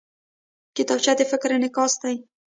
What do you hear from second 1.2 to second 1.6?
فکر